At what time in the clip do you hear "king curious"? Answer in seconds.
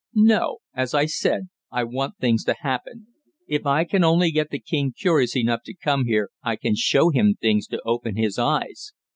4.57-5.37